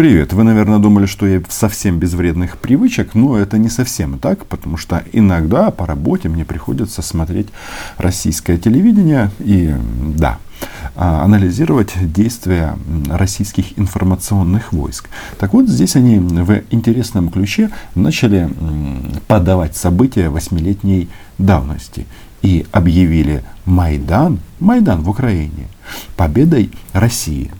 Привет. 0.00 0.32
Вы, 0.32 0.44
наверное, 0.44 0.78
думали, 0.78 1.04
что 1.04 1.26
я 1.26 1.42
совсем 1.50 1.98
без 1.98 2.14
вредных 2.14 2.56
привычек, 2.56 3.14
но 3.14 3.36
это 3.36 3.58
не 3.58 3.68
совсем 3.68 4.18
так, 4.18 4.46
потому 4.46 4.78
что 4.78 5.04
иногда 5.12 5.70
по 5.70 5.84
работе 5.84 6.30
мне 6.30 6.46
приходится 6.46 7.02
смотреть 7.02 7.48
российское 7.98 8.56
телевидение 8.56 9.30
и, 9.40 9.74
да, 10.16 10.38
а, 10.96 11.22
анализировать 11.22 11.92
действия 12.00 12.78
российских 13.10 13.78
информационных 13.78 14.72
войск. 14.72 15.10
Так 15.38 15.52
вот, 15.52 15.68
здесь 15.68 15.96
они 15.96 16.18
в 16.18 16.62
интересном 16.70 17.28
ключе 17.28 17.68
начали 17.94 18.48
подавать 19.28 19.76
события 19.76 20.30
восьмилетней 20.30 21.10
давности 21.36 22.06
и 22.42 22.66
объявили 22.72 23.42
Майдан, 23.64 24.40
Майдан 24.58 25.02
в 25.02 25.10
Украине, 25.10 25.68
победой 26.16 26.70
России. 26.92 27.50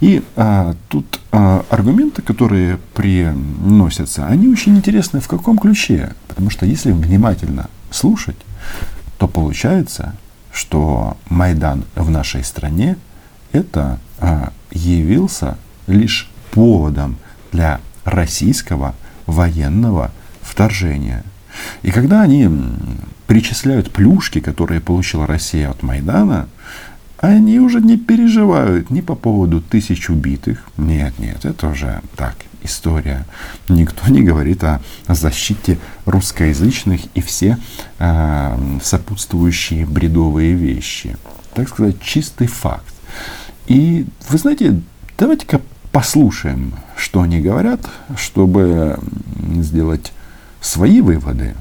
И 0.00 0.22
а, 0.36 0.74
тут 0.88 1.20
а, 1.32 1.64
аргументы, 1.70 2.22
которые 2.22 2.78
приносятся, 2.94 4.26
они 4.26 4.48
очень 4.48 4.76
интересны 4.76 5.20
в 5.20 5.28
каком 5.28 5.58
ключе. 5.58 6.12
Потому 6.28 6.50
что 6.50 6.66
если 6.66 6.92
внимательно 6.92 7.68
слушать, 7.90 8.36
то 9.18 9.28
получается, 9.28 10.14
что 10.52 11.16
Майдан 11.28 11.84
в 11.94 12.10
нашей 12.10 12.44
стране 12.44 12.96
это 13.52 13.98
а, 14.18 14.52
явился 14.70 15.58
лишь 15.86 16.30
поводом 16.50 17.16
для 17.52 17.80
российского 18.04 18.94
военного 19.26 20.10
вторжения. 20.40 21.24
И 21.82 21.90
когда 21.90 22.22
они 22.22 22.48
причисляют 23.26 23.90
плюшки, 23.90 24.40
которые 24.40 24.80
получила 24.80 25.26
Россия 25.26 25.70
от 25.70 25.82
Майдана, 25.82 26.48
они 27.18 27.58
уже 27.58 27.80
не 27.80 27.96
переживают 27.96 28.90
ни 28.90 29.00
по 29.00 29.14
поводу 29.14 29.62
тысяч 29.62 30.10
убитых. 30.10 30.62
Нет, 30.76 31.18
нет, 31.18 31.44
это 31.44 31.68
уже 31.68 32.02
так, 32.16 32.36
история. 32.62 33.24
Никто 33.68 34.08
не 34.08 34.22
говорит 34.22 34.62
о 34.62 34.80
защите 35.08 35.78
русскоязычных 36.04 37.00
и 37.14 37.22
все 37.22 37.58
э, 37.98 38.78
сопутствующие 38.82 39.86
бредовые 39.86 40.52
вещи. 40.52 41.16
Так 41.54 41.68
сказать, 41.68 42.02
чистый 42.02 42.46
факт. 42.46 42.92
И 43.66 44.06
вы 44.28 44.38
знаете, 44.38 44.80
давайте-ка 45.16 45.60
послушаем, 45.92 46.74
что 46.96 47.22
они 47.22 47.40
говорят, 47.40 47.80
чтобы 48.16 48.98
сделать 49.56 50.12
свои 50.64 51.00
выводы. 51.00 51.54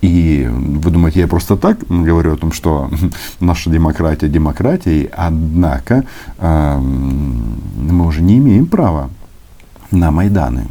И 0.00 0.48
вы 0.50 0.90
думаете, 0.90 1.20
я 1.20 1.28
просто 1.28 1.56
так 1.56 1.78
говорю 1.88 2.34
о 2.34 2.36
том, 2.36 2.52
что 2.52 2.90
наша 3.40 3.70
демократия 3.70 4.28
демократией, 4.28 5.10
однако 5.12 6.04
э, 6.38 6.78
мы 6.78 8.06
уже 8.06 8.22
не 8.22 8.38
имеем 8.38 8.66
права 8.66 9.10
на 9.90 10.10
Майданы. 10.10 10.66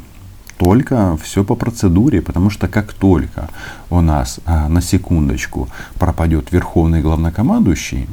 Только 0.58 1.18
все 1.24 1.44
по 1.44 1.56
процедуре, 1.56 2.22
потому 2.22 2.50
что 2.50 2.68
как 2.68 2.94
только 2.94 3.50
у 3.90 4.00
нас 4.02 4.40
а, 4.46 4.70
на 4.70 4.80
секундочку 4.80 5.68
пропадет 5.96 6.52
верховный 6.52 7.02
главнокомандующий, 7.02 8.08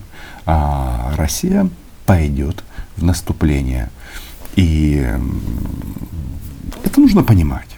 а, 0.46 1.12
Россия 1.18 1.68
пойдет 2.06 2.64
в 2.96 3.04
наступление. 3.04 3.90
И 4.56 5.06
это 6.84 7.00
нужно 7.00 7.22
понимать. 7.22 7.77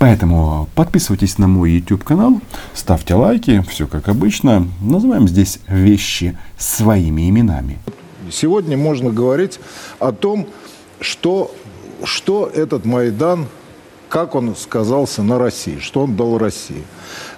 Поэтому 0.00 0.66
подписывайтесь 0.74 1.36
на 1.36 1.46
мой 1.46 1.72
YouTube 1.72 2.04
канал, 2.04 2.40
ставьте 2.72 3.12
лайки, 3.12 3.62
все 3.68 3.86
как 3.86 4.08
обычно. 4.08 4.66
Называем 4.80 5.28
здесь 5.28 5.58
вещи 5.68 6.38
своими 6.56 7.28
именами. 7.28 7.78
Сегодня 8.32 8.78
можно 8.78 9.10
говорить 9.10 9.60
о 9.98 10.12
том, 10.12 10.46
что, 11.02 11.54
что 12.02 12.46
этот 12.46 12.86
Майдан, 12.86 13.44
как 14.08 14.34
он 14.34 14.56
сказался 14.56 15.22
на 15.22 15.38
России, 15.38 15.78
что 15.80 16.04
он 16.04 16.16
дал 16.16 16.38
России. 16.38 16.82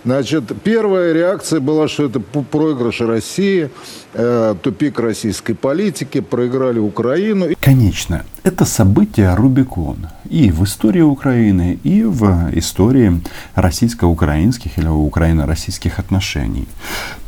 Значит, 0.05 0.45
первая 0.65 1.13
реакция 1.13 1.61
была, 1.61 1.87
что 1.87 2.07
это 2.07 2.19
проигрыш 2.21 3.01
России, 3.03 3.71
э, 4.15 4.55
тупик 4.61 4.99
российской 4.99 5.55
политики, 5.55 6.21
проиграли 6.21 6.81
Украину. 6.81 7.47
Конечно, 7.61 8.25
это 8.43 8.65
событие 8.65 9.33
Рубикон 9.35 10.09
и 10.29 10.51
в 10.51 10.65
истории 10.65 11.03
Украины, 11.03 11.79
и 11.85 12.03
в 12.03 12.51
истории 12.55 13.21
российско-украинских 13.55 14.79
или 14.79 14.89
украино-российских 14.89 15.99
отношений. 15.99 16.67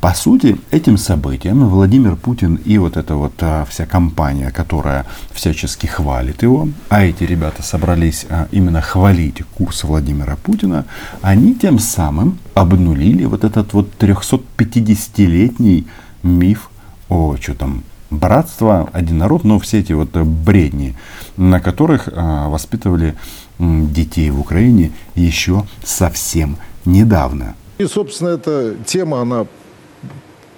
По 0.00 0.14
сути, 0.14 0.56
этим 0.70 0.98
событием 0.98 1.68
Владимир 1.68 2.16
Путин 2.16 2.56
и 2.64 2.78
вот 2.78 2.96
эта 2.96 3.14
вот 3.14 3.34
а, 3.40 3.64
вся 3.68 3.86
компания, 3.86 4.50
которая 4.50 5.06
всячески 5.32 5.86
хвалит 5.86 6.42
его, 6.42 6.68
а 6.88 7.04
эти 7.04 7.24
ребята 7.24 7.62
собрались 7.62 8.26
а, 8.28 8.48
именно 8.52 8.80
хвалить 8.80 9.42
курс 9.54 9.84
Владимира 9.84 10.36
Путина, 10.36 10.84
они 11.22 11.54
тем 11.54 11.78
самым 11.78 12.38
обнулили 12.64 13.24
вот 13.26 13.44
этот 13.44 13.72
вот 13.72 13.88
350-летний 13.98 15.86
миф 16.22 16.70
о 17.08 17.36
что 17.40 17.54
там 17.54 17.84
братство, 18.10 18.88
один 18.92 19.18
народ, 19.18 19.44
но 19.44 19.58
все 19.58 19.80
эти 19.80 19.92
вот 19.92 20.10
бредни, 20.10 20.96
на 21.36 21.60
которых 21.60 22.08
а, 22.12 22.48
воспитывали 22.48 23.14
детей 23.58 24.30
в 24.30 24.40
Украине 24.40 24.92
еще 25.14 25.64
совсем 25.84 26.56
недавно. 26.84 27.54
И, 27.78 27.86
собственно, 27.86 28.30
эта 28.30 28.74
тема, 28.86 29.20
она 29.20 29.46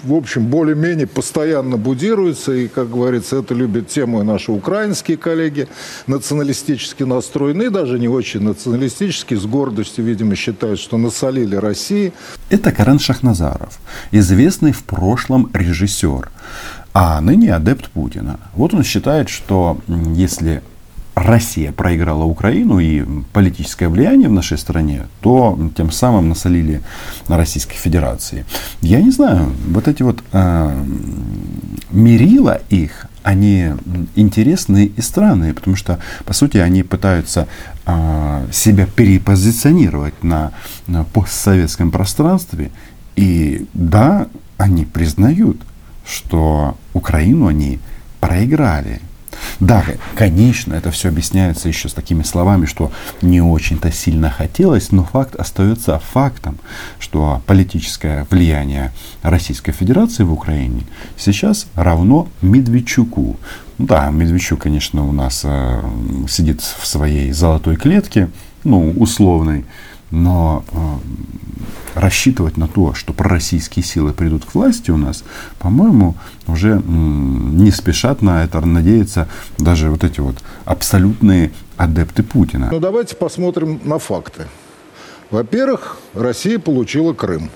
в 0.02 0.14
общем, 0.14 0.46
более-менее 0.46 1.06
постоянно 1.06 1.76
будируется. 1.76 2.52
И, 2.52 2.68
как 2.68 2.90
говорится, 2.90 3.36
это 3.36 3.54
любят 3.54 3.88
тему 3.88 4.20
и 4.20 4.24
наши 4.24 4.52
украинские 4.52 5.16
коллеги, 5.16 5.68
националистически 6.06 7.02
настроенные, 7.02 7.70
даже 7.70 7.98
не 7.98 8.08
очень 8.08 8.42
националистически, 8.42 9.34
с 9.34 9.44
гордостью, 9.46 10.04
видимо, 10.04 10.36
считают, 10.36 10.78
что 10.78 10.96
насолили 10.98 11.56
России. 11.56 12.12
Это 12.50 12.72
Карен 12.72 12.98
Шахназаров, 12.98 13.78
известный 14.12 14.72
в 14.72 14.84
прошлом 14.84 15.50
режиссер, 15.52 16.30
а 16.92 17.20
ныне 17.20 17.54
адепт 17.54 17.90
Путина. 17.90 18.38
Вот 18.54 18.74
он 18.74 18.84
считает, 18.84 19.28
что 19.28 19.78
если 20.14 20.62
Россия 21.16 21.72
проиграла 21.72 22.24
Украину 22.24 22.78
и 22.78 23.02
политическое 23.32 23.88
влияние 23.88 24.28
в 24.28 24.32
нашей 24.32 24.58
стране, 24.58 25.06
то 25.22 25.58
тем 25.74 25.90
самым 25.90 26.28
насолили 26.28 26.82
на 27.26 27.38
Российской 27.38 27.76
Федерации. 27.76 28.44
Я 28.82 29.00
не 29.00 29.10
знаю, 29.10 29.50
вот 29.68 29.88
эти 29.88 30.02
вот 30.02 30.22
э, 30.32 30.84
мерила 31.90 32.60
их, 32.68 33.06
они 33.22 33.72
интересные 34.14 34.86
и 34.86 35.00
странные, 35.00 35.54
потому 35.54 35.74
что, 35.74 35.98
по 36.26 36.34
сути, 36.34 36.58
они 36.58 36.82
пытаются 36.82 37.48
э, 37.86 38.46
себя 38.52 38.86
перепозиционировать 38.86 40.22
на, 40.22 40.52
на 40.86 41.04
постсоветском 41.04 41.90
пространстве. 41.90 42.70
И 43.16 43.66
да, 43.72 44.28
они 44.58 44.84
признают, 44.84 45.56
что 46.06 46.76
Украину 46.92 47.46
они 47.46 47.80
проиграли. 48.20 49.00
Да, 49.60 49.84
конечно, 50.14 50.74
это 50.74 50.90
все 50.90 51.08
объясняется 51.08 51.68
еще 51.68 51.88
с 51.88 51.92
такими 51.92 52.22
словами, 52.22 52.66
что 52.66 52.92
не 53.22 53.40
очень-то 53.40 53.90
сильно 53.90 54.30
хотелось, 54.30 54.92
но 54.92 55.04
факт 55.04 55.34
остается 55.36 55.98
фактом, 55.98 56.58
что 56.98 57.42
политическое 57.46 58.26
влияние 58.30 58.92
Российской 59.22 59.72
Федерации 59.72 60.24
в 60.24 60.32
Украине 60.32 60.82
сейчас 61.16 61.66
равно 61.74 62.28
Медведчуку. 62.42 63.36
Да, 63.78 64.10
Медведчук, 64.10 64.62
конечно, 64.62 65.06
у 65.06 65.12
нас 65.12 65.42
э, 65.44 65.82
сидит 66.28 66.60
в 66.60 66.86
своей 66.86 67.32
золотой 67.32 67.76
клетке, 67.76 68.30
ну, 68.64 68.90
условной, 68.92 69.66
но 70.10 70.64
э, 70.72 70.76
рассчитывать 71.96 72.56
на 72.56 72.68
то, 72.68 72.94
что 72.94 73.12
пророссийские 73.12 73.84
силы 73.84 74.12
придут 74.12 74.44
к 74.44 74.54
власти 74.54 74.90
у 74.90 74.96
нас, 74.96 75.24
по-моему, 75.58 76.14
уже 76.46 76.80
не 76.86 77.70
спешат 77.70 78.22
на 78.22 78.44
это 78.44 78.60
надеяться 78.60 79.28
даже 79.58 79.90
вот 79.90 80.04
эти 80.04 80.20
вот 80.20 80.36
абсолютные 80.64 81.52
адепты 81.76 82.22
Путина. 82.22 82.68
Ну 82.70 82.78
давайте 82.80 83.16
посмотрим 83.16 83.80
на 83.84 83.98
факты. 83.98 84.46
Во-первых, 85.30 85.98
Россия 86.14 86.58
получила 86.58 87.12
Крым. 87.12 87.50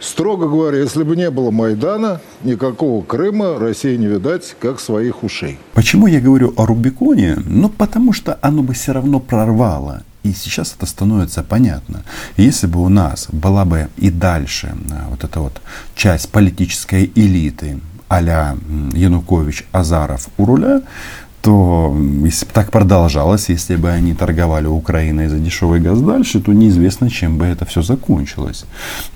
Строго 0.00 0.48
говоря, 0.48 0.78
если 0.78 1.04
бы 1.04 1.14
не 1.14 1.30
было 1.30 1.52
Майдана, 1.52 2.20
никакого 2.42 3.04
Крыма 3.04 3.56
России 3.60 3.94
не 3.96 4.06
видать, 4.06 4.56
как 4.58 4.80
своих 4.80 5.22
ушей. 5.22 5.60
Почему 5.74 6.08
я 6.08 6.20
говорю 6.20 6.52
о 6.56 6.66
Рубиконе? 6.66 7.36
Ну, 7.46 7.68
потому 7.68 8.12
что 8.12 8.36
оно 8.42 8.64
бы 8.64 8.74
все 8.74 8.92
равно 8.92 9.20
прорвало 9.20 10.02
и 10.22 10.32
сейчас 10.32 10.74
это 10.76 10.86
становится 10.86 11.42
понятно. 11.42 12.02
Если 12.36 12.66
бы 12.66 12.80
у 12.80 12.88
нас 12.88 13.28
была 13.32 13.64
бы 13.64 13.88
и 13.96 14.10
дальше 14.10 14.74
а, 14.90 15.08
вот 15.10 15.24
эта 15.24 15.40
вот 15.40 15.60
часть 15.94 16.30
политической 16.30 17.10
элиты 17.14 17.80
а-ля 18.08 18.56
Янукович, 18.92 19.64
Азаров 19.72 20.28
у 20.36 20.44
руля, 20.44 20.82
то 21.40 21.96
если 22.24 22.46
бы 22.46 22.52
так 22.52 22.70
продолжалось, 22.70 23.48
если 23.48 23.74
бы 23.74 23.90
они 23.90 24.14
торговали 24.14 24.66
Украиной 24.66 25.26
за 25.26 25.38
дешевый 25.38 25.80
газ 25.80 26.00
дальше, 26.00 26.40
то 26.40 26.52
неизвестно, 26.52 27.10
чем 27.10 27.36
бы 27.36 27.46
это 27.46 27.64
все 27.64 27.82
закончилось. 27.82 28.64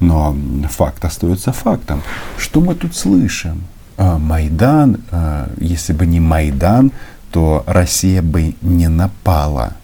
Но 0.01 0.37
факт 0.69 1.05
остается 1.05 1.53
фактом. 1.53 2.03
Что 2.37 2.61
мы 2.61 2.75
тут 2.75 2.97
слышим? 2.97 3.65
А, 3.97 4.19
Майдан, 4.19 4.99
а, 5.13 5.49
если 5.59 5.93
бы 5.93 6.05
не 6.05 6.19
Майдан, 6.19 6.91
то 7.31 7.63
Россия 7.67 8.23
бы 8.23 8.57
не 8.61 8.89
напала. 8.89 9.75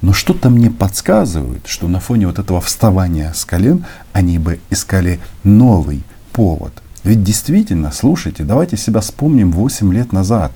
Но 0.00 0.12
что-то 0.12 0.48
мне 0.50 0.70
подсказывает, 0.70 1.66
что 1.66 1.88
на 1.88 2.00
фоне 2.00 2.26
вот 2.26 2.38
этого 2.38 2.60
вставания 2.60 3.32
с 3.32 3.44
колен 3.44 3.84
они 4.12 4.38
бы 4.38 4.60
искали 4.70 5.18
новый 5.42 6.04
повод. 6.32 6.72
Ведь 7.04 7.22
действительно, 7.22 7.90
слушайте, 7.90 8.44
давайте 8.44 8.76
себя 8.76 9.00
вспомним 9.00 9.50
8 9.52 9.92
лет 9.92 10.12
назад, 10.12 10.52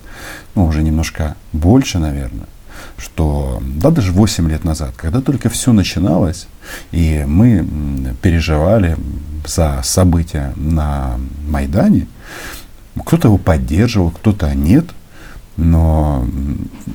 ну 0.55 0.65
уже 0.65 0.83
немножко 0.83 1.35
больше, 1.51 1.99
наверное, 1.99 2.47
что, 2.97 3.61
да, 3.61 3.89
даже 3.91 4.11
8 4.11 4.49
лет 4.49 4.63
назад, 4.63 4.93
когда 4.95 5.21
только 5.21 5.49
все 5.49 5.73
начиналось, 5.73 6.47
и 6.91 7.23
мы 7.25 7.67
переживали 8.21 8.97
за 9.45 9.81
события 9.83 10.53
на 10.55 11.17
Майдане, 11.47 12.07
кто-то 13.05 13.29
его 13.29 13.37
поддерживал, 13.37 14.11
кто-то 14.11 14.53
нет, 14.53 14.85
но 15.57 16.27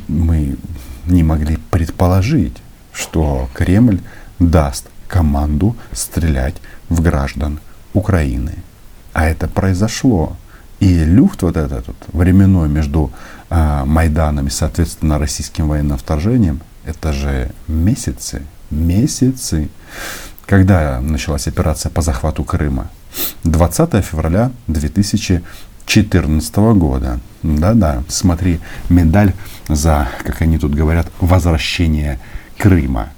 мы 0.09 0.57
не 1.11 1.23
могли 1.23 1.57
предположить, 1.71 2.57
что 2.93 3.49
Кремль 3.55 4.01
даст 4.39 4.89
команду 5.07 5.77
стрелять 5.93 6.57
в 6.89 7.01
граждан 7.01 7.61
Украины. 7.95 8.55
А 9.13 9.27
это 9.27 9.49
произошло. 9.49 10.37
И 10.81 11.05
люфт 11.05 11.43
вот 11.43 11.57
этот 11.57 11.89
вот, 11.89 11.97
временной 12.13 12.69
между 12.69 13.11
э, 13.51 13.85
Майданом 13.85 14.47
и, 14.47 14.51
соответственно, 14.51 15.19
российским 15.19 15.69
военным 15.69 15.99
вторжением, 15.99 16.61
это 16.85 17.13
же 17.13 17.51
месяцы, 17.67 18.43
месяцы. 18.71 19.69
Когда 20.47 21.01
началась 21.01 21.49
операция 21.49 21.91
по 21.91 22.01
захвату 22.01 22.45
Крыма? 22.45 22.89
20 23.45 24.05
февраля 24.05 24.53
2014 25.89 26.57
года. 26.77 27.19
Да-да, 27.43 28.03
смотри, 28.09 28.61
медаль 28.91 29.33
за, 29.69 30.09
как 30.23 30.43
они 30.43 30.59
тут 30.59 30.75
говорят, 30.75 31.07
возвращение 31.21 32.19
Крыма. 32.59 33.11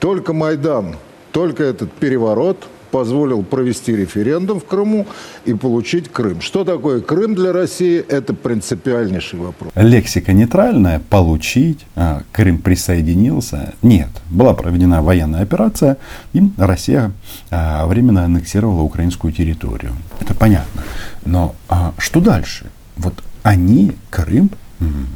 Только 0.00 0.32
Майдан, 0.32 0.96
только 1.32 1.62
этот 1.62 1.92
переворот 1.92 2.66
позволил 2.94 3.42
провести 3.42 3.96
референдум 3.96 4.60
в 4.60 4.66
Крыму 4.66 5.08
и 5.44 5.52
получить 5.52 6.12
Крым. 6.12 6.40
Что 6.40 6.62
такое 6.62 7.00
Крым 7.00 7.34
для 7.34 7.52
России? 7.52 7.98
Это 7.98 8.34
принципиальнейший 8.34 9.40
вопрос. 9.40 9.72
Лексика 9.74 10.32
нейтральная. 10.32 11.00
Получить. 11.10 11.86
А, 11.96 12.22
Крым 12.30 12.58
присоединился. 12.58 13.74
Нет. 13.82 14.10
Была 14.30 14.54
проведена 14.54 15.02
военная 15.02 15.42
операция, 15.42 15.96
и 16.34 16.42
Россия 16.56 17.10
а, 17.50 17.84
временно 17.88 18.22
аннексировала 18.22 18.82
украинскую 18.82 19.32
территорию. 19.32 19.90
Это 20.20 20.32
понятно. 20.32 20.84
Но 21.24 21.56
а, 21.68 21.94
что 21.98 22.20
дальше? 22.20 22.66
Вот 22.96 23.14
они, 23.42 23.90
Крым, 24.10 24.50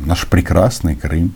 наш 0.05 0.27
прекрасный 0.27 0.97
Крым, 0.97 1.33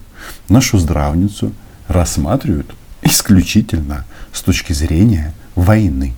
нашу 0.48 0.78
здравницу 0.78 1.52
рассматривают 1.86 2.74
исключительно 3.02 4.06
с 4.32 4.42
точки 4.42 4.72
зрения 4.72 5.34
войны, 5.54 6.14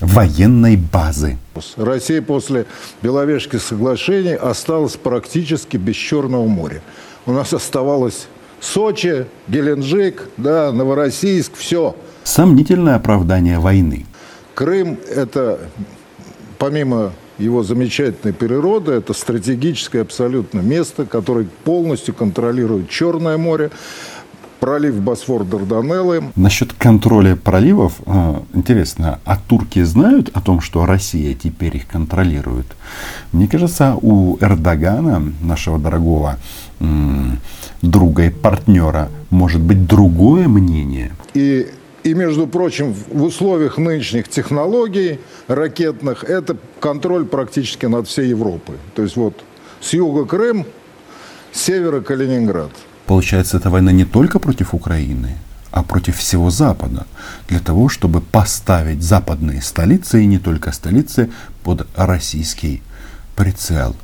военной 0.00 0.76
базы. 0.76 1.38
Россия 1.76 2.22
после 2.22 2.66
Беловежских 3.02 3.62
соглашений 3.62 4.34
осталась 4.34 4.96
практически 4.96 5.76
без 5.76 5.96
Черного 5.96 6.46
моря. 6.46 6.82
У 7.26 7.32
нас 7.32 7.52
оставалось 7.52 8.26
Сочи, 8.60 9.26
Геленджик, 9.48 10.28
да, 10.36 10.72
Новороссийск, 10.72 11.52
все. 11.56 11.96
Сомнительное 12.24 12.96
оправдание 12.96 13.58
войны. 13.58 14.06
Крым– 14.54 14.98
это, 15.08 15.58
помимо 16.58 17.12
его 17.40 17.62
замечательной 17.62 18.34
природы. 18.34 18.92
Это 18.92 19.14
стратегическое 19.14 20.02
абсолютно 20.02 20.60
место, 20.60 21.06
которое 21.06 21.46
полностью 21.64 22.14
контролирует 22.14 22.90
Черное 22.90 23.38
море, 23.38 23.70
пролив 24.60 25.00
Босфор-Дарданеллы. 25.00 26.32
Насчет 26.36 26.72
контроля 26.72 27.36
проливов, 27.36 27.94
э, 28.06 28.34
интересно, 28.54 29.18
а 29.24 29.36
турки 29.36 29.82
знают 29.82 30.30
о 30.34 30.40
том, 30.40 30.60
что 30.60 30.86
Россия 30.86 31.34
теперь 31.34 31.76
их 31.76 31.86
контролирует? 31.86 32.66
Мне 33.32 33.48
кажется, 33.48 33.96
у 34.00 34.36
Эрдогана, 34.40 35.22
нашего 35.40 35.78
дорогого 35.78 36.36
друга 37.82 38.24
и 38.24 38.30
партнера, 38.30 39.10
может 39.30 39.60
быть 39.60 39.86
другое 39.86 40.48
мнение. 40.48 41.12
И 41.34 41.68
и, 42.02 42.14
между 42.14 42.46
прочим, 42.46 42.94
в 42.94 43.22
условиях 43.22 43.76
нынешних 43.76 44.28
технологий 44.28 45.20
ракетных 45.48 46.24
это 46.24 46.56
контроль 46.80 47.26
практически 47.26 47.86
над 47.86 48.08
всей 48.08 48.28
Европой. 48.28 48.76
То 48.94 49.02
есть 49.02 49.16
вот 49.16 49.34
с 49.80 49.92
юга 49.92 50.24
Крым, 50.24 50.64
с 51.52 51.60
севера 51.60 52.00
Калининград. 52.00 52.70
Получается, 53.10 53.56
эта 53.56 53.70
война 53.70 53.90
не 53.90 54.04
только 54.04 54.38
против 54.38 54.72
Украины, 54.72 55.34
а 55.72 55.82
против 55.82 56.16
всего 56.16 56.48
Запада, 56.48 57.08
для 57.48 57.58
того, 57.58 57.88
чтобы 57.88 58.20
поставить 58.20 59.02
западные 59.02 59.62
столицы, 59.62 60.22
и 60.22 60.26
не 60.26 60.38
только 60.38 60.70
столицы, 60.70 61.28
под 61.64 61.88
российский 61.96 62.82
прицел. 63.34 63.96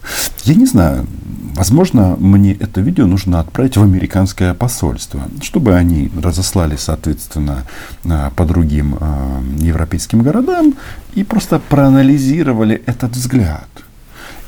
Я 0.43 0.57
не 0.57 0.67
знаю, 0.67 1.07
возможно, 1.55 2.17
мне 2.19 2.55
это 2.55 2.81
видео 2.81 3.07
нужно 3.07 3.39
отправить 3.39 3.77
в 3.77 3.83
американское 3.83 4.55
посольство, 4.55 5.29
чтобы 5.41 5.77
они 5.77 6.11
разослали, 6.21 6.75
соответственно, 6.75 7.63
а, 8.05 8.31
по 8.31 8.45
другим 8.45 8.97
а, 8.99 9.41
европейским 9.61 10.23
городам 10.23 10.75
и 11.15 11.23
просто 11.23 11.61
проанализировали 11.61 12.83
этот 12.87 13.13
взгляд. 13.13 13.69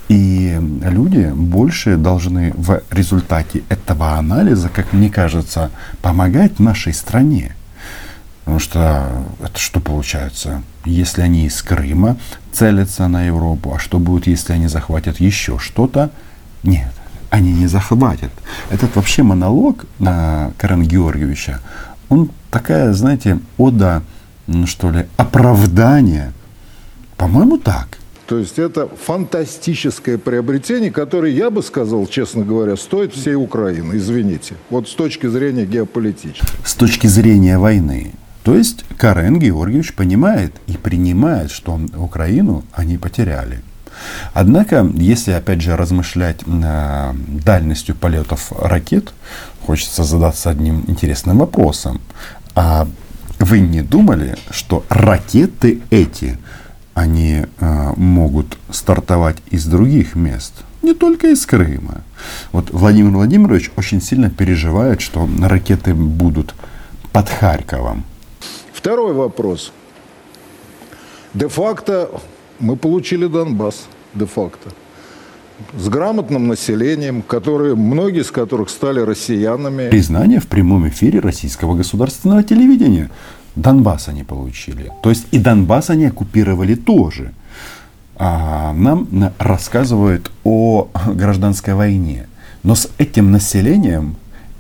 И 0.09 0.59
люди 0.83 1.31
больше 1.35 1.97
должны 1.97 2.53
в 2.57 2.81
результате 2.91 3.63
этого 3.69 4.15
анализа, 4.15 4.71
как 4.71 4.93
мне 4.93 5.11
кажется, 5.11 5.71
помогать 6.01 6.59
нашей 6.59 6.95
стране. 6.95 7.55
Потому 8.45 8.61
что 8.61 9.27
это 9.43 9.59
что 9.59 9.81
получается? 9.81 10.63
Если 10.87 11.21
они 11.21 11.45
из 11.45 11.61
Крыма 11.61 12.17
целятся 12.51 13.07
на 13.07 13.25
Европу, 13.25 13.75
а 13.75 13.79
что 13.79 13.99
будет, 13.99 14.27
если 14.27 14.55
они 14.55 14.69
захватят 14.69 15.21
еще 15.21 15.59
что-то? 15.59 16.11
Нет, 16.63 16.91
они 17.29 17.53
не 17.53 17.67
захватят. 17.67 18.33
Этот 18.71 18.97
вообще 18.97 19.23
монолог 19.23 19.85
на 19.99 20.53
Карен 20.57 20.85
Георгиевича, 20.85 21.61
он 22.09 22.31
такая, 22.51 22.95
знаете, 22.95 23.39
ода, 23.59 24.03
ну 24.47 24.67
что 24.67 24.91
ли, 24.91 25.07
оправдание. 25.19 26.33
По-моему, 27.19 27.59
так. 27.59 27.98
То 28.29 28.37
есть 28.37 28.59
это 28.59 28.89
фантастическое 28.89 30.19
приобретение, 30.19 30.91
которое, 30.91 31.33
я 31.33 31.49
бы 31.49 31.63
сказал, 31.63 32.07
честно 32.07 32.45
говоря, 32.45 32.77
стоит 32.77 33.15
всей 33.15 33.37
Украины, 33.37 33.97
извините. 33.97 34.55
Вот 34.69 34.87
с 34.87 34.93
точки 34.93 35.27
зрения 35.27 35.65
геополитической. 35.65 36.47
С 36.63 36.75
точки 36.75 37.07
зрения 37.07 37.57
войны. 37.57 38.13
То 38.45 38.55
есть 38.55 38.85
Карен 38.99 39.39
Георгиевич 39.39 39.95
понимает 39.95 40.53
и 40.67 40.73
принимает, 40.73 41.51
что 41.51 41.81
Украину 41.97 42.65
они 42.75 42.99
потеряли. 42.99 43.61
Однако, 44.35 44.87
если 44.95 45.33
опять 45.33 45.63
же 45.63 45.75
размышлять 45.75 46.41
э, 46.47 47.13
дальностью 47.29 47.95
полетов 47.95 48.53
ракет, 48.61 49.15
хочется 49.65 50.05
задаться 50.05 50.51
одним 50.51 50.85
интересным 50.87 51.39
вопросом. 51.39 52.03
А 52.55 52.87
вы 53.39 53.61
не 53.61 53.81
думали, 53.81 54.37
что 54.51 54.85
ракеты 54.91 55.81
эти, 55.91 56.37
они 56.99 57.45
э, 57.61 57.93
могут 57.97 58.59
стартовать 58.71 59.37
из 59.51 59.67
других 59.67 60.17
мест? 60.17 60.53
Не 60.83 60.95
только 60.95 61.29
из 61.29 61.47
Крыма. 61.47 62.03
Вот 62.53 62.71
Владимир 62.71 63.13
Владимирович 63.13 63.71
очень 63.77 64.01
сильно 64.01 64.31
переживает, 64.31 65.01
что 65.01 65.29
ракеты 65.43 65.95
будут 65.95 66.55
под 67.13 67.29
Харьковом. 67.29 68.05
Второй 68.73 69.13
вопрос. 69.13 69.73
Де-факто 71.35 72.11
мы 72.59 72.77
получили 72.77 73.27
Донбасс. 73.27 73.87
Де-факто. 74.15 74.71
С 75.77 75.89
грамотным 75.89 76.47
населением, 76.47 77.23
которые, 77.23 77.75
многие 77.75 78.23
из 78.23 78.31
которых 78.31 78.71
стали 78.71 79.01
россиянами. 79.01 79.91
Признание 79.91 80.41
в 80.41 80.47
прямом 80.47 80.89
эфире 80.89 81.19
российского 81.19 81.77
государственного 81.77 82.43
телевидения. 82.45 83.11
Донбасс 83.59 84.09
они 84.09 84.25
получили. 84.25 84.93
То 85.03 85.11
есть 85.11 85.27
и 85.33 85.39
Донбасс 85.39 85.91
они 85.91 86.07
оккупировали 86.07 86.75
тоже. 86.75 87.33
А 88.17 88.73
нам 88.73 89.09
рассказывают 89.39 90.31
о 90.45 90.89
гражданской 91.07 91.75
войне. 91.75 92.29
Но 92.63 92.75
с 92.75 92.89
этим 92.99 93.31
населением 93.31 94.17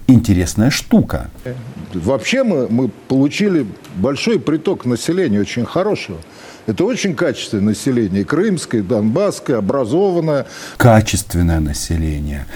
интересная 0.06 0.70
штука. 0.70 1.30
Вообще 1.94 2.44
мы, 2.44 2.68
мы 2.68 2.88
получили 3.08 3.66
большой 3.96 4.38
приток 4.38 4.84
населения, 4.84 5.40
очень 5.40 5.64
хорошего. 5.64 6.18
Это 6.66 6.84
очень 6.84 7.14
качественное 7.14 7.64
население, 7.64 8.24
крымское, 8.24 8.82
донбасское, 8.82 9.56
образованное. 9.58 10.46
Качественное 10.76 11.60
население. 11.60 12.46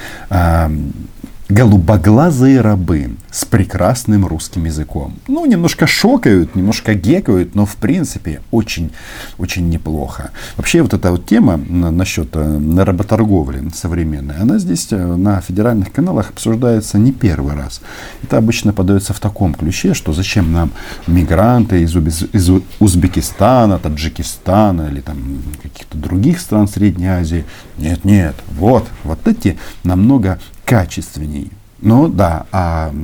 Голубоглазые 1.52 2.62
рабы, 2.62 3.10
с 3.30 3.44
прекрасным 3.44 4.26
русским 4.26 4.64
языком. 4.64 5.18
Ну, 5.28 5.44
немножко 5.44 5.86
шокают, 5.86 6.56
немножко 6.56 6.94
гекают, 6.94 7.54
но 7.54 7.66
в 7.66 7.76
принципе 7.76 8.40
очень, 8.50 8.90
очень 9.36 9.68
неплохо. 9.68 10.30
Вообще 10.56 10.80
вот 10.80 10.94
эта 10.94 11.10
вот 11.10 11.26
тема 11.26 11.58
насчет 11.58 12.30
э, 12.32 12.82
работорговли 12.84 13.68
современной, 13.74 14.36
она 14.36 14.58
здесь 14.58 14.88
э, 14.92 14.96
на 14.96 15.42
федеральных 15.42 15.92
каналах 15.92 16.30
обсуждается 16.30 16.96
не 16.96 17.12
первый 17.12 17.54
раз. 17.54 17.82
Это 18.22 18.38
обычно 18.38 18.72
подается 18.72 19.12
в 19.12 19.20
таком 19.20 19.52
ключе, 19.52 19.92
что 19.92 20.14
зачем 20.14 20.54
нам 20.54 20.70
мигранты 21.06 21.82
из, 21.82 21.94
из 21.94 22.50
Узбекистана, 22.80 23.78
Таджикистана 23.78 24.88
или 24.88 25.02
там 25.02 25.18
каких-то 25.62 25.98
других 25.98 26.40
стран 26.40 26.66
Средней 26.66 27.08
Азии. 27.08 27.44
Нет, 27.76 28.06
нет, 28.06 28.36
вот, 28.56 28.88
вот 29.04 29.28
эти 29.28 29.58
намного 29.84 30.38
качественнее. 30.64 31.48
Ну 31.82 32.06
да, 32.06 32.46
а 32.52 32.94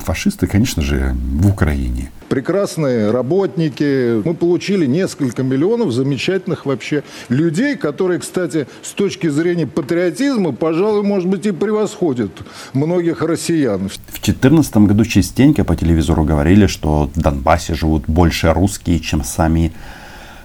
фашисты, 0.00 0.48
конечно 0.48 0.82
же, 0.82 1.14
в 1.14 1.48
Украине. 1.48 2.10
Прекрасные 2.28 3.12
работники. 3.12 4.26
Мы 4.26 4.34
получили 4.34 4.86
несколько 4.86 5.44
миллионов 5.44 5.92
замечательных 5.92 6.66
вообще 6.66 7.04
людей, 7.28 7.76
которые, 7.76 8.18
кстати, 8.18 8.66
с 8.82 8.90
точки 8.90 9.28
зрения 9.28 9.68
патриотизма, 9.68 10.50
пожалуй, 10.50 11.04
может 11.04 11.28
быть, 11.28 11.46
и 11.46 11.52
превосходят 11.52 12.32
многих 12.72 13.22
россиян. 13.22 13.88
В 13.88 13.98
2014 14.10 14.76
году 14.78 15.04
частенько 15.04 15.62
по 15.62 15.76
телевизору 15.76 16.24
говорили, 16.24 16.66
что 16.66 17.08
в 17.14 17.20
Донбассе 17.20 17.74
живут 17.74 18.04
больше 18.08 18.52
русские, 18.52 18.98
чем 18.98 19.22
сами 19.22 19.72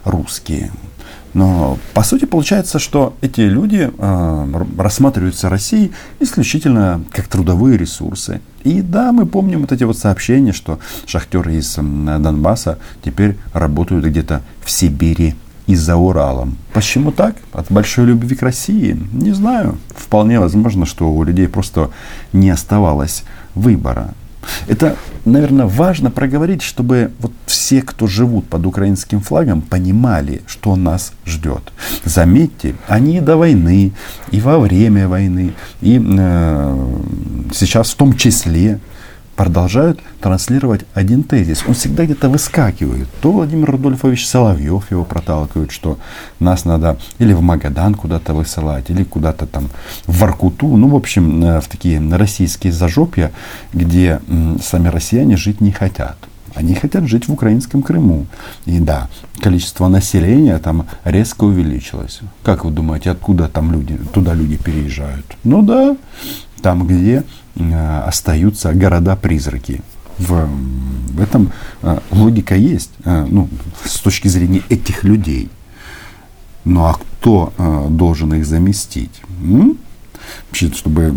русские. 0.03 0.71
Но 1.33 1.77
по 1.93 2.03
сути 2.03 2.25
получается, 2.25 2.79
что 2.79 3.15
эти 3.21 3.41
люди 3.41 3.91
э, 3.95 4.63
рассматриваются 4.77 5.49
Россией 5.49 5.91
исключительно 6.19 7.03
как 7.11 7.27
трудовые 7.27 7.77
ресурсы. 7.77 8.41
И 8.63 8.81
да, 8.81 9.11
мы 9.11 9.25
помним 9.25 9.61
вот 9.61 9.71
эти 9.71 9.83
вот 9.83 9.97
сообщения, 9.97 10.53
что 10.53 10.79
шахтеры 11.05 11.55
из 11.55 11.75
Донбасса 11.75 12.79
теперь 13.03 13.37
работают 13.53 14.05
где-то 14.05 14.41
в 14.63 14.71
Сибири 14.71 15.35
и 15.67 15.75
за 15.75 15.95
Уралом. 15.97 16.57
Почему 16.73 17.11
так? 17.11 17.35
От 17.53 17.71
большой 17.71 18.07
любви 18.07 18.35
к 18.35 18.41
России? 18.41 18.99
Не 19.13 19.31
знаю. 19.33 19.77
Вполне 19.95 20.39
возможно, 20.39 20.87
что 20.87 21.11
у 21.11 21.23
людей 21.23 21.47
просто 21.47 21.91
не 22.33 22.49
оставалось 22.49 23.23
выбора. 23.53 24.15
Это, 24.67 24.95
наверное, 25.25 25.65
важно 25.65 26.11
проговорить, 26.11 26.61
чтобы 26.61 27.11
вот 27.19 27.31
все, 27.45 27.81
кто 27.81 28.07
живут 28.07 28.47
под 28.47 28.65
украинским 28.65 29.21
флагом, 29.21 29.61
понимали, 29.61 30.41
что 30.47 30.75
нас 30.75 31.13
ждет. 31.25 31.71
Заметьте, 32.05 32.75
они 32.87 33.21
до 33.21 33.37
войны, 33.37 33.91
и 34.31 34.41
во 34.41 34.59
время 34.59 35.07
войны, 35.07 35.53
и 35.81 36.01
э, 36.01 36.87
сейчас 37.53 37.91
в 37.91 37.95
том 37.95 38.15
числе 38.15 38.79
продолжают 39.39 40.01
транслировать 40.19 40.81
один 40.93 41.23
тезис. 41.23 41.63
Он 41.65 41.73
всегда 41.73 42.03
где-то 42.03 42.27
выскакивает. 42.27 43.07
То 43.21 43.31
Владимир 43.31 43.71
Рудольфович 43.71 44.27
Соловьев 44.27 44.91
его 44.91 45.05
проталкивает, 45.05 45.71
что 45.71 45.97
нас 46.41 46.65
надо 46.65 46.97
или 47.19 47.31
в 47.31 47.39
Магадан 47.39 47.95
куда-то 47.95 48.33
высылать, 48.33 48.89
или 48.89 49.05
куда-то 49.05 49.45
там 49.45 49.69
в 50.07 50.19
Воркуту. 50.19 50.67
Ну, 50.67 50.89
в 50.89 50.95
общем, 50.95 51.41
э, 51.41 51.61
в 51.61 51.69
такие 51.69 52.01
российские 52.13 52.73
зажопья, 52.73 53.31
где 53.71 54.19
сами 54.61 54.89
россияне 54.89 55.37
жить 55.37 55.61
не 55.61 55.71
хотят. 55.71 56.17
Они 56.55 56.75
хотят 56.75 57.07
жить 57.07 57.29
в 57.29 57.31
украинском 57.31 57.81
Крыму. 57.81 58.25
И 58.65 58.79
да, 58.79 59.07
количество 59.41 59.87
населения 59.87 60.57
там 60.57 60.85
резко 61.05 61.45
увеличилось. 61.45 62.19
Как 62.43 62.65
вы 62.65 62.71
думаете, 62.71 63.11
откуда 63.11 63.47
там 63.47 63.71
люди, 63.71 63.97
туда 64.13 64.33
люди 64.33 64.57
переезжают? 64.57 65.25
Ну 65.45 65.61
да, 65.61 65.95
там, 66.61 66.87
где 66.87 67.23
Э, 67.59 68.03
остаются 68.07 68.73
города-призраки. 68.73 69.81
В, 70.17 71.21
этом 71.21 71.51
э, 71.81 71.99
логика 72.11 72.55
есть, 72.55 72.91
э, 73.03 73.25
ну, 73.29 73.49
с 73.83 73.99
точки 73.99 74.29
зрения 74.29 74.61
этих 74.69 75.03
людей. 75.03 75.49
Ну 76.65 76.85
а 76.85 76.93
кто 76.93 77.53
должен 77.89 78.33
их 78.33 78.45
заместить? 78.45 79.21
М? 79.41 79.77
Вообще, 80.47 80.71
чтобы 80.71 81.13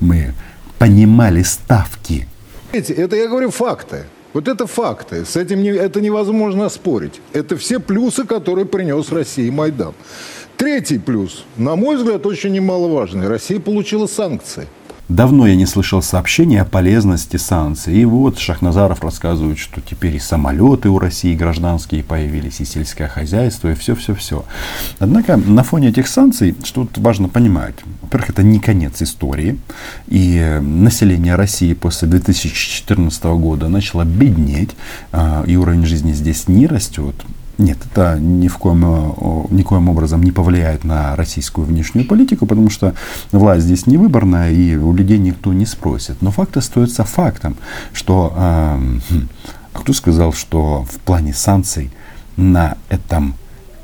мы 0.00 0.34
понимали 0.78 1.42
ставки. 1.42 2.26
Это 2.72 3.16
я 3.16 3.28
говорю 3.28 3.50
факты. 3.50 4.04
Вот 4.32 4.48
это 4.48 4.66
факты. 4.66 5.24
С 5.24 5.36
этим 5.36 5.62
не, 5.62 5.68
это 5.68 6.00
невозможно 6.00 6.68
спорить. 6.68 7.20
Это 7.32 7.56
все 7.56 7.78
плюсы, 7.78 8.24
которые 8.24 8.64
принес 8.66 9.12
России 9.12 9.48
Майдан. 9.50 9.94
Третий 10.56 10.98
плюс, 10.98 11.44
на 11.56 11.76
мой 11.76 11.96
взгляд, 11.96 12.26
очень 12.26 12.52
немаловажный. 12.52 13.28
Россия 13.28 13.60
получила 13.60 14.06
санкции. 14.06 14.68
Давно 15.08 15.46
я 15.46 15.54
не 15.54 15.66
слышал 15.66 16.00
сообщений 16.00 16.58
о 16.58 16.64
полезности 16.64 17.36
санкций. 17.36 17.94
И 17.94 18.04
вот 18.06 18.38
Шахназаров 18.38 19.02
рассказывает, 19.02 19.58
что 19.58 19.82
теперь 19.82 20.16
и 20.16 20.18
самолеты 20.18 20.88
у 20.88 20.98
России 20.98 21.36
гражданские 21.36 22.02
появились, 22.02 22.60
и 22.60 22.64
сельское 22.64 23.06
хозяйство, 23.06 23.70
и 23.70 23.74
все-все-все. 23.74 24.46
Однако 24.98 25.36
на 25.36 25.62
фоне 25.62 25.88
этих 25.88 26.08
санкций, 26.08 26.54
что 26.64 26.86
тут 26.86 26.96
важно 26.98 27.28
понимать. 27.28 27.74
Во-первых, 28.00 28.30
это 28.30 28.42
не 28.42 28.60
конец 28.60 29.02
истории. 29.02 29.58
И 30.08 30.58
население 30.62 31.34
России 31.34 31.74
после 31.74 32.08
2014 32.08 33.24
года 33.24 33.68
начало 33.68 34.04
беднеть, 34.04 34.70
а, 35.12 35.44
и 35.46 35.56
уровень 35.56 35.84
жизни 35.84 36.12
здесь 36.12 36.48
не 36.48 36.66
растет. 36.66 37.14
Нет, 37.56 37.78
это 37.90 38.18
ни 38.18 38.48
в 38.48 38.58
коем, 38.58 38.84
э, 38.84 39.54
никоим 39.54 39.88
образом 39.88 40.22
не 40.22 40.32
повлияет 40.32 40.82
на 40.82 41.14
российскую 41.14 41.66
внешнюю 41.66 42.06
политику, 42.06 42.46
потому 42.46 42.68
что 42.68 42.94
власть 43.30 43.64
здесь 43.64 43.86
не 43.86 43.96
выборная, 43.96 44.50
и 44.50 44.74
у 44.76 44.92
людей 44.92 45.18
никто 45.18 45.52
не 45.52 45.66
спросит. 45.66 46.20
Но 46.20 46.30
факт 46.30 46.56
остается 46.56 47.04
фактом, 47.04 47.56
что... 47.92 48.32
Э, 48.36 48.78
а 49.74 49.78
кто 49.80 49.92
сказал, 49.92 50.32
что 50.32 50.84
в 50.84 51.00
плане 51.00 51.34
санкций 51.34 51.90
на 52.36 52.76
этом 52.88 53.34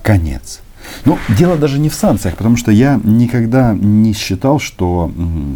конец? 0.02 0.60
Ну, 1.04 1.18
дело 1.38 1.56
даже 1.56 1.78
не 1.78 1.88
в 1.88 1.94
санкциях, 1.94 2.36
потому 2.36 2.56
что 2.56 2.70
я 2.70 3.00
никогда 3.04 3.74
не 3.74 4.12
считал, 4.12 4.58
что 4.58 5.10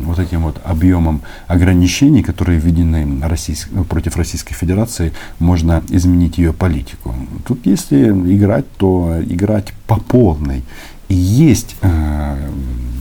вот 0.04 0.18
этим 0.18 0.42
вот 0.42 0.60
объемом 0.64 1.22
ограничений, 1.46 2.22
которые 2.22 2.58
введены 2.58 3.20
Российск... 3.26 3.68
против 3.88 4.16
Российской 4.16 4.54
Федерации, 4.54 5.12
можно 5.38 5.82
изменить 5.90 6.38
ее 6.38 6.52
политику. 6.52 7.14
Тут 7.46 7.66
если 7.66 8.10
играть, 8.10 8.70
то 8.76 9.18
играть 9.26 9.72
по 9.86 9.96
полной. 9.96 10.62
И 11.08 11.14
есть 11.14 11.76
э, 11.82 12.48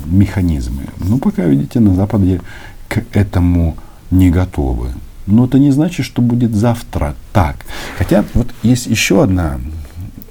механизмы. 0.05 0.83
Но 0.99 1.17
пока, 1.17 1.43
видите, 1.45 1.79
на 1.79 1.95
Западе 1.95 2.41
к 2.89 3.03
этому 3.13 3.75
не 4.11 4.29
готовы. 4.29 4.89
Но 5.25 5.45
это 5.45 5.57
не 5.57 5.71
значит, 5.71 6.05
что 6.05 6.21
будет 6.21 6.53
завтра 6.53 7.15
так. 7.31 7.55
Хотя 7.97 8.25
вот 8.33 8.47
есть 8.61 8.87
еще 8.87 9.23
одна 9.23 9.59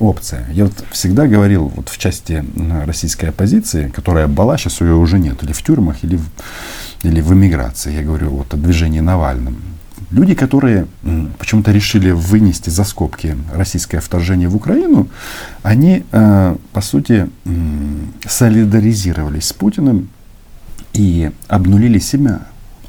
опция. 0.02 0.46
Я 0.52 0.64
вот 0.64 0.84
всегда 0.90 1.26
говорил 1.26 1.72
вот 1.74 1.88
в 1.88 1.98
части 1.98 2.44
российской 2.86 3.26
оппозиции, 3.26 3.88
которая 3.88 4.26
была, 4.26 4.58
сейчас 4.58 4.80
ее 4.80 4.94
уже 4.94 5.18
нет, 5.18 5.42
или 5.42 5.52
в 5.52 5.62
тюрьмах, 5.62 6.04
или 6.04 6.16
в, 6.16 6.24
или 7.02 7.20
в 7.20 7.32
эмиграции. 7.32 7.94
Я 7.94 8.02
говорю 8.02 8.30
вот 8.30 8.52
о 8.54 8.56
движении 8.56 9.00
Навальным. 9.00 9.56
Люди, 10.10 10.34
которые 10.34 10.86
почему-то 11.38 11.72
решили 11.72 12.10
вынести 12.10 12.70
за 12.70 12.84
скобки 12.84 13.36
российское 13.54 14.00
вторжение 14.00 14.48
в 14.48 14.56
Украину, 14.56 15.08
они, 15.62 16.04
э, 16.12 16.56
по 16.72 16.80
сути, 16.82 17.30
солидаризировались 18.28 19.46
с 19.46 19.52
Путиным 19.52 20.08
и 20.92 21.30
обнулили 21.48 21.98
себя 21.98 22.40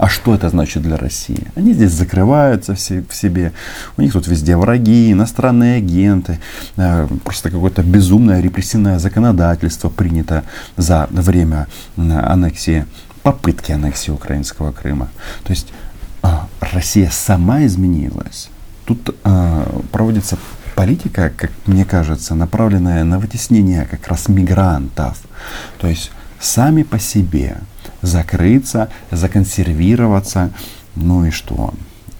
а 0.03 0.09
что 0.09 0.35
это 0.35 0.49
значит 0.49 0.83
для 0.83 0.97
России? 0.97 1.47
Они 1.55 1.71
здесь 1.71 1.91
закрываются 1.91 2.75
в 2.75 3.15
себе. 3.15 3.53
У 3.95 4.01
них 4.01 4.11
тут 4.11 4.27
везде 4.27 4.57
враги, 4.57 5.13
иностранные 5.13 5.77
агенты. 5.77 6.39
Э, 6.75 7.07
просто 7.23 7.49
какое-то 7.49 7.83
безумное 7.83 8.41
репрессивное 8.41 8.99
законодательство 8.99 9.87
принято 9.87 10.43
за 10.75 11.07
время 11.09 11.67
аннексии, 11.95 12.85
попытки 13.21 13.71
аннексии 13.71 14.11
украинского 14.11 14.73
Крыма. 14.73 15.07
То 15.45 15.53
есть 15.53 15.71
э, 16.23 16.27
Россия 16.73 17.09
сама 17.09 17.65
изменилась. 17.65 18.49
Тут 18.83 19.15
э, 19.23 19.81
проводится 19.93 20.37
политика, 20.75 21.31
как 21.37 21.51
мне 21.65 21.85
кажется, 21.85 22.35
направленная 22.35 23.05
на 23.05 23.19
вытеснение 23.19 23.87
как 23.89 24.05
раз 24.09 24.27
мигрантов. 24.27 25.17
То 25.79 25.87
есть 25.87 26.11
сами 26.41 26.83
по 26.83 26.99
себе 26.99 27.55
закрыться, 28.03 28.89
законсервироваться, 29.09 30.51
ну 30.95 31.25
и 31.25 31.31
что? 31.31 31.73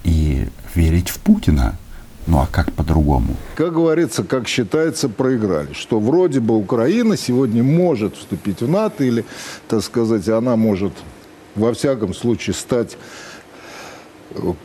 И 0.04 0.48
верить 0.74 1.10
в 1.10 1.20
Путина. 1.20 1.78
Ну 2.26 2.40
а 2.40 2.48
как 2.50 2.72
по-другому? 2.72 3.36
Как 3.56 3.74
говорится, 3.74 4.24
как 4.24 4.48
считается, 4.48 5.10
проиграли. 5.10 5.74
Что 5.74 6.00
вроде 6.00 6.40
бы 6.40 6.56
Украина 6.56 7.18
сегодня 7.18 7.62
может 7.62 8.16
вступить 8.16 8.62
в 8.62 8.70
НАТО, 8.70 9.04
или, 9.04 9.26
так 9.68 9.84
сказать, 9.84 10.28
она 10.30 10.56
может 10.56 10.94
во 11.56 11.74
всяком 11.74 12.14
случае 12.14 12.54
стать 12.54 12.98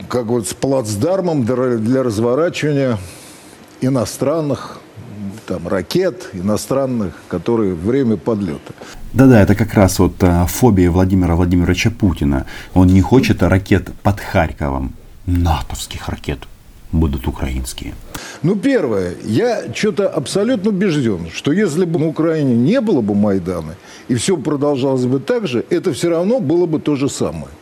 как 0.09 0.27
вот 0.27 0.49
с 0.49 0.55
плацдармом 0.55 1.45
для 1.45 2.03
разворачивания 2.03 2.97
иностранных 3.81 4.79
там, 5.49 5.67
ракет 5.67 6.29
иностранных, 6.35 7.15
которые 7.29 7.75
время 7.75 8.17
подлета. 8.17 8.75
Да-да, 9.15 9.41
это 9.41 9.55
как 9.55 9.73
раз 9.75 9.99
вот 9.99 10.13
а, 10.21 10.47
фобия 10.47 10.91
Владимира 10.91 11.35
Владимировича 11.35 11.91
Путина. 11.91 12.45
Он 12.75 12.87
не 12.89 13.01
хочет 13.01 13.43
ракет 13.43 13.91
под 14.03 14.21
Харьковом, 14.21 14.93
натовских 15.27 16.09
ракет 16.09 16.41
будут 16.93 17.27
украинские? 17.27 17.95
Ну, 18.43 18.57
первое, 18.57 19.15
я 19.25 19.63
что-то 19.75 20.09
абсолютно 20.09 20.71
убежден, 20.71 21.29
что 21.35 21.53
если 21.53 21.85
бы 21.85 21.99
на 21.99 22.07
Украине 22.09 22.55
не 22.55 22.81
было 22.81 23.01
бы 23.01 23.15
Майдана, 23.15 23.75
и 24.09 24.15
все 24.15 24.37
продолжалось 24.37 25.05
бы 25.05 25.19
так 25.19 25.47
же, 25.47 25.65
это 25.71 25.93
все 25.93 26.11
равно 26.11 26.41
было 26.41 26.67
бы 26.67 26.79
то 26.79 26.97
же 26.97 27.09
самое. 27.09 27.53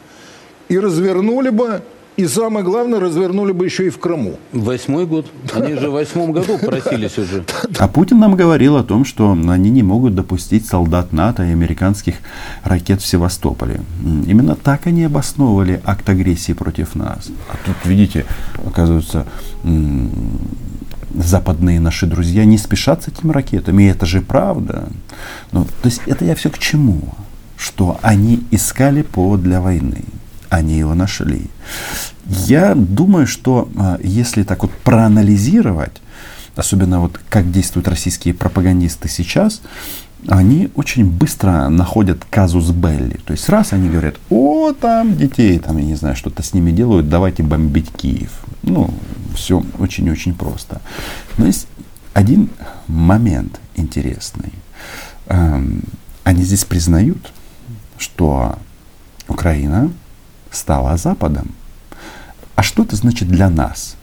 И 0.69 0.79
развернули 0.79 1.51
бы 1.51 1.83
и 2.17 2.27
самое 2.27 2.65
главное, 2.65 2.99
развернули 2.99 3.53
бы 3.53 3.67
еще 3.67 3.87
и 3.87 3.91
в 3.91 3.99
Крыму. 3.99 4.39
Восьмой 4.53 5.07
год. 5.07 5.27
Они 5.53 5.75
же 5.75 5.91
в 5.91 5.93
восьмом 5.93 6.33
году 6.33 6.59
просились 6.63 7.19
уже. 7.19 7.45
А 7.79 7.89
Путин 7.89 8.19
нам 8.19 8.37
говорил 8.37 8.77
о 8.77 8.85
том, 8.85 9.05
что 9.05 9.33
они 9.33 9.71
не 9.71 9.83
могут 9.83 10.15
допустить 10.15 10.67
солдат 10.67 11.13
НАТО 11.13 11.45
и 11.45 11.53
американских 11.53 12.15
ракет 12.65 13.03
в 13.03 13.07
Севастополе. 13.07 13.83
Именно 14.27 14.57
так 14.57 14.87
они 14.87 15.05
обосновывали 15.05 15.83
акт 15.85 16.09
агрессии 16.09 16.53
против 16.53 16.95
нас. 16.95 17.29
А 17.51 17.57
тут, 17.67 17.77
видите, 17.85 18.25
оказывается, 18.67 19.27
западные 21.15 21.81
наши 21.81 22.07
друзья 22.07 22.47
не 22.47 22.57
спешат 22.57 23.05
с 23.05 23.09
этими 23.09 23.31
ракетами. 23.31 23.83
И 23.83 23.89
это 23.89 24.07
же 24.07 24.23
правда. 24.23 24.89
Ну, 25.53 25.65
то 25.65 25.89
есть 25.89 26.01
это 26.07 26.25
я 26.25 26.35
все 26.35 26.49
к 26.49 26.59
чему? 26.59 27.01
Что 27.59 27.99
они 28.01 28.43
искали 28.51 29.03
повод 29.03 29.43
для 29.43 29.61
войны 29.61 30.05
они 30.51 30.79
его 30.79 30.95
нашли. 30.95 31.47
Я 32.27 32.75
думаю, 32.75 33.27
что 33.27 33.69
а, 33.77 33.99
если 34.03 34.43
так 34.43 34.63
вот 34.63 34.73
проанализировать, 34.73 36.03
особенно 36.57 37.01
вот 37.01 37.21
как 37.29 37.51
действуют 37.51 37.89
российские 37.89 38.35
пропагандисты 38.35 39.09
сейчас, 39.09 39.63
они 40.29 40.71
очень 40.75 41.07
быстро 41.07 41.69
находят 41.69 42.25
казус 42.29 42.71
Белли. 42.71 43.21
То 43.25 43.33
есть 43.33 43.49
раз 43.49 43.73
они 43.73 43.89
говорят, 43.89 44.17
о, 44.31 44.73
там 44.73 45.17
детей, 45.17 45.59
там, 45.59 45.77
я 45.77 45.85
не 45.85 45.95
знаю, 45.95 46.17
что-то 46.17 46.43
с 46.43 46.53
ними 46.55 46.73
делают, 46.73 47.09
давайте 47.09 47.43
бомбить 47.43 47.91
Киев. 47.93 48.33
Ну, 48.63 48.91
все 49.35 49.63
очень-очень 49.79 50.35
просто. 50.35 50.81
Но 51.37 51.47
есть 51.47 51.69
один 52.13 52.49
момент 52.89 53.61
интересный. 53.77 54.53
Эм, 55.27 55.83
они 56.25 56.43
здесь 56.43 56.65
признают, 56.65 57.33
что 57.99 58.59
Украина 59.29 59.91
стала 60.57 60.97
Западом. 60.97 61.53
А 62.55 62.63
что 62.63 62.83
это 62.83 62.97
значит 62.97 63.29
для 63.29 63.51
нас? 63.51 63.97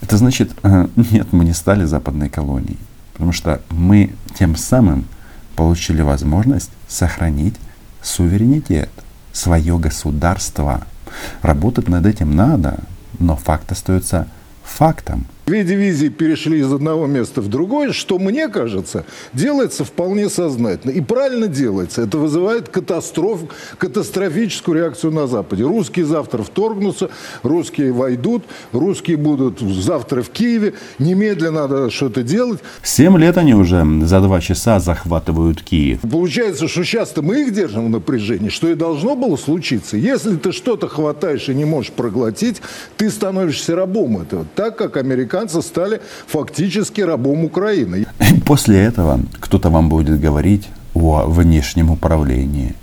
Это 0.00 0.16
значит, 0.16 0.52
э, 0.62 0.88
нет, 0.96 1.32
мы 1.32 1.44
не 1.44 1.52
стали 1.52 1.84
западной 1.84 2.28
колонией, 2.28 2.78
потому 3.12 3.32
что 3.32 3.60
мы 3.70 4.14
тем 4.38 4.56
самым 4.56 5.04
получили 5.54 6.02
возможность 6.02 6.70
сохранить 6.88 7.54
суверенитет, 8.02 8.90
свое 9.32 9.78
государство. 9.78 10.82
Работать 11.42 11.88
над 11.88 12.06
этим 12.06 12.34
надо, 12.34 12.80
но 13.18 13.36
факт 13.36 13.70
остается 13.70 14.26
фактом. 14.64 15.26
Две 15.44 15.64
дивизии 15.64 16.06
перешли 16.06 16.60
из 16.60 16.72
одного 16.72 17.06
места 17.06 17.40
в 17.40 17.48
другое, 17.48 17.90
что, 17.92 18.20
мне 18.20 18.48
кажется, 18.48 19.04
делается 19.32 19.84
вполне 19.84 20.28
сознательно. 20.28 20.92
И 20.92 21.00
правильно 21.00 21.48
делается. 21.48 22.02
Это 22.02 22.18
вызывает 22.18 22.68
катастроф, 22.68 23.40
катастрофическую 23.76 24.78
реакцию 24.78 25.12
на 25.12 25.26
Западе. 25.26 25.64
Русские 25.64 26.06
завтра 26.06 26.44
вторгнутся, 26.44 27.10
русские 27.42 27.92
войдут, 27.92 28.44
русские 28.70 29.16
будут 29.16 29.58
завтра 29.58 30.22
в 30.22 30.30
Киеве. 30.30 30.74
Немедленно 31.00 31.66
надо 31.66 31.90
что-то 31.90 32.22
делать. 32.22 32.60
Семь 32.84 33.18
лет 33.18 33.36
они 33.36 33.54
уже 33.54 33.84
за 34.04 34.20
два 34.20 34.40
часа 34.40 34.78
захватывают 34.78 35.60
Киев. 35.60 36.00
Получается, 36.08 36.68
что 36.68 36.84
сейчас-то 36.84 37.20
мы 37.20 37.42
их 37.42 37.52
держим 37.52 37.86
в 37.86 37.90
напряжении, 37.90 38.48
что 38.48 38.68
и 38.68 38.74
должно 38.74 39.16
было 39.16 39.36
случиться. 39.36 39.96
Если 39.96 40.36
ты 40.36 40.52
что-то 40.52 40.86
хватаешь 40.86 41.48
и 41.48 41.54
не 41.54 41.64
можешь 41.64 41.90
проглотить, 41.90 42.62
ты 42.96 43.10
становишься 43.10 43.74
рабом 43.74 44.20
этого. 44.20 44.46
Так 44.54 44.78
как 44.78 44.96
американцы 44.96 45.31
американцы 45.32 45.62
стали 45.62 46.00
фактически 46.26 47.00
рабом 47.00 47.44
Украины. 47.44 48.06
После 48.46 48.82
этого 48.82 49.20
кто-то 49.40 49.70
вам 49.70 49.88
будет 49.88 50.20
говорить 50.20 50.68
о 50.94 51.24
внешнем 51.26 51.90
управлении. 51.90 52.74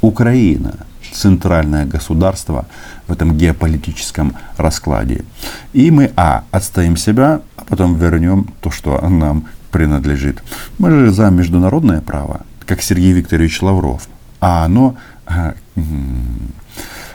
Украина 0.00 0.74
центральное 1.12 1.86
государство 1.86 2.66
в 3.08 3.12
этом 3.12 3.36
геополитическом 3.36 4.34
раскладе. 4.58 5.24
И 5.72 5.90
мы, 5.90 6.12
а, 6.16 6.44
отстоим 6.50 6.96
себя, 6.96 7.40
а 7.56 7.64
потом 7.64 7.96
вернем 7.96 8.48
то, 8.60 8.70
что 8.70 9.00
нам 9.08 9.44
принадлежит. 9.70 10.42
Мы 10.78 10.90
же 10.90 11.10
за 11.12 11.30
международное 11.30 12.00
право, 12.00 12.40
как 12.66 12.82
Сергей 12.82 13.12
Викторович 13.12 13.62
Лавров, 13.62 14.08
а 14.40 14.64
оно 14.64 14.96
а, 15.26 15.54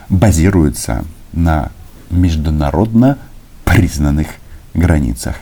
базируется 0.10 1.04
на 1.34 1.70
международно 2.10 3.18
признанных 3.66 4.28
границах. 4.74 5.36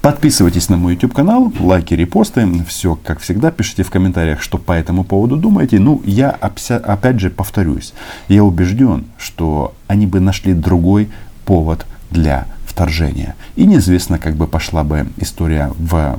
Подписывайтесь 0.00 0.70
на 0.70 0.78
мой 0.78 0.94
YouTube 0.94 1.12
канал, 1.12 1.52
лайки, 1.60 1.92
репосты. 1.92 2.48
Все, 2.66 2.98
как 3.04 3.20
всегда, 3.20 3.50
пишите 3.50 3.82
в 3.82 3.90
комментариях, 3.90 4.40
что 4.40 4.56
по 4.56 4.72
этому 4.72 5.04
поводу 5.04 5.36
думаете. 5.36 5.78
Ну, 5.78 6.00
я 6.06 6.30
опять 6.30 7.20
же 7.20 7.28
повторюсь. 7.28 7.92
Я 8.28 8.42
убежден, 8.42 9.04
что 9.18 9.74
они 9.88 10.06
бы 10.06 10.20
нашли 10.20 10.54
другой 10.54 11.10
повод 11.44 11.84
для 12.10 12.46
вторжения. 12.64 13.34
И 13.56 13.66
неизвестно, 13.66 14.18
как 14.18 14.36
бы 14.36 14.46
пошла 14.46 14.84
бы 14.84 15.06
история 15.18 15.70
в 15.78 16.18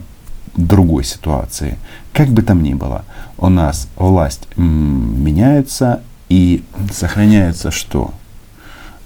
другой 0.55 1.03
ситуации. 1.03 1.79
Как 2.13 2.27
бы 2.27 2.43
там 2.43 2.61
ни 2.61 2.75
было, 2.75 3.03
у 3.39 3.49
нас 3.49 3.87
власть 3.95 4.47
меняется 4.57 6.03
и 6.29 6.63
сохраняется 6.93 7.71
что? 7.71 8.13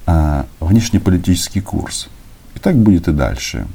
А, 0.05 0.47
внешнеполитический 0.59 1.61
курс. 1.61 2.09
И 2.65 2.67
так 2.67 2.77
будет 2.77 3.07
и 3.07 3.11
дальше. 3.11 3.67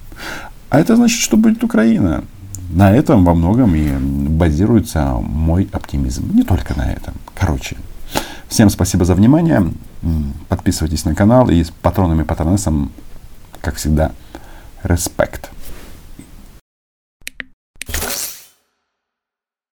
А 0.68 0.80
это 0.80 0.96
значит, 0.96 1.20
что 1.20 1.36
будет 1.36 1.62
Украина. 1.62 2.24
На 2.70 2.90
этом 2.90 3.24
во 3.24 3.34
многом 3.34 3.76
и 3.76 3.88
базируется 4.28 5.14
мой 5.22 5.68
оптимизм. 5.70 6.34
Не 6.34 6.42
только 6.42 6.76
на 6.76 6.90
этом. 6.90 7.14
Короче, 7.38 7.76
всем 8.48 8.68
спасибо 8.68 9.04
за 9.04 9.14
внимание. 9.14 9.72
Подписывайтесь 10.48 11.04
на 11.04 11.14
канал. 11.14 11.48
И 11.50 11.62
с 11.62 11.70
патронами 11.70 12.24
патронессом, 12.24 12.90
как 13.60 13.76
всегда, 13.76 14.10
респект. 14.82 15.50